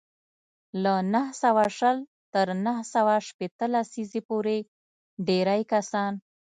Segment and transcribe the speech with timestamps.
[0.83, 1.97] له نهه سوه شل
[2.33, 4.57] تر نهه سوه شپېته لسیزې پورې
[5.27, 6.13] ډېری کسان